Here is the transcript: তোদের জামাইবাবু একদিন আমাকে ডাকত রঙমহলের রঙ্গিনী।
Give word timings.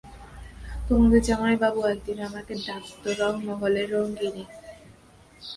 তোদের 0.87 1.21
জামাইবাবু 1.27 1.79
একদিন 1.93 2.17
আমাকে 2.29 2.53
ডাকত 2.65 3.03
রঙমহলের 3.21 3.87
রঙ্গিনী। 3.95 4.43